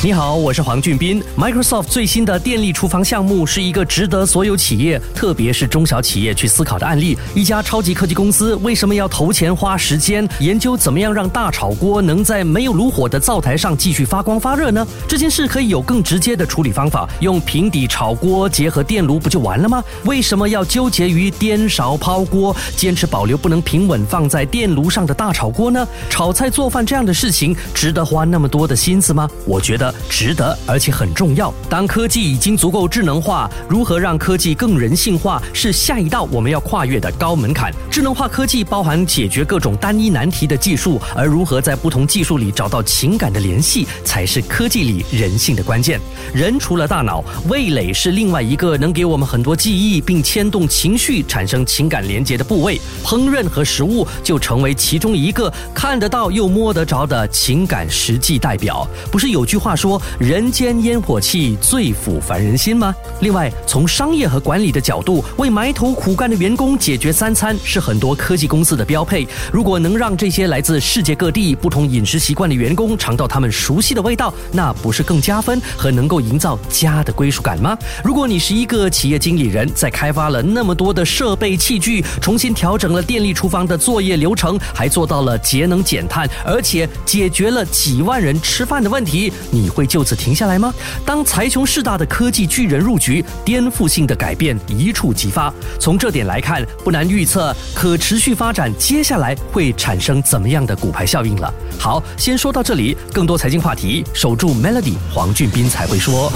[0.00, 1.20] 你好，我是黄俊斌。
[1.36, 7.18] Microsoft 最新的电力厨房项目是一个值得所有企业，特别是中小企业去思考的案例。
[7.34, 14.86] 一家超级科技公司为什么要投钱花时间研究怎么样让大炒锅能在没有炉火的灶台上继续发光发热呢？
[15.08, 19.82] 这件事可以有更直接的处理方法，用平底炒锅结合电炉不就完了吗？
[20.04, 25.84] 为什么要纠结于颠勺抛锅，坚持保留不能平稳放在电炉上的大炒锅呢？
[26.08, 29.28] 炒菜做饭这样的事情值得花那么多的心思吗？
[29.44, 29.87] 我觉得。
[30.08, 31.52] 值得，而且很重要。
[31.68, 37.72] 当科技已经足够智能化，如何让科技更人性化，是下一道我们要跨越的高门槛。
[37.90, 46.00] 智能化科技包含解决各种单一难题的技术，而如何在不同技术里找到情感的联系，才是科技里人性的关键。
[46.34, 52.80] 人除了大脑，味蕾是另外一个能给我们很多记忆并牵动情绪、产生情感连接的部位。
[53.04, 58.86] 烹饪和食物就成为其中一个看得到又摸得着的情感实际代表。
[59.10, 59.74] 不是有句话？
[59.78, 62.92] 说人间烟火气最抚凡人心吗？
[63.20, 69.26] 另外，从商业和管理的角度，为埋头苦干的员工解决三餐是很多科技公司的标配。
[69.52, 77.78] 如果能让这些来自世界各地、不同饮食习惯的员工尝到他们熟悉的味道，那不是更加分和能够营造家的归属感吗？
[78.02, 89.67] 如果你是一个企业经理人，在开发了那么多的设备器具，重新调整了电力厨房的作业流程，还做到了节能减碳，而且解决了几万人吃饭的问题，你？
[89.68, 90.72] 会就此停下来吗？
[91.04, 95.52] 当财雄势大的科技巨人入局，颠覆性的改变一触即发。
[95.78, 101.52] 从这点来看，不难预测可持续发展接下来会产生怎么样的骨牌效应了。
[101.78, 102.96] 好，先说到这里。
[103.12, 106.32] 更多财经话题，守住 Melody，黄俊斌才会说。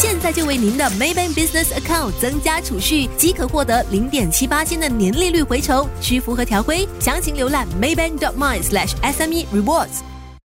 [0.00, 6.88] 现在就为您的 Maybank Business Account 增加储蓄，即可获得零点七八千的年利率回酬，需符合条规。
[7.00, 10.07] 详情浏览 maybank.my/sme rewards。